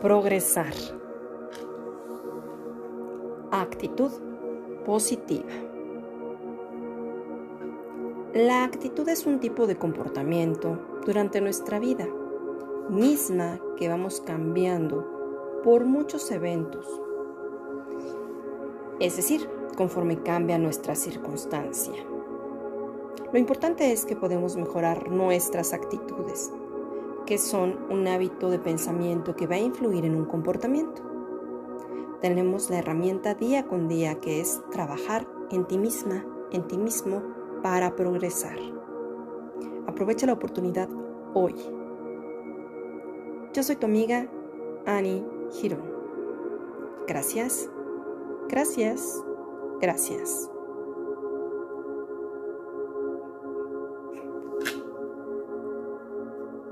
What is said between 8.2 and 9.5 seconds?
La actitud es un